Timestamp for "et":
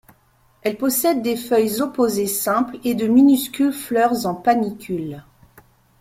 2.83-2.95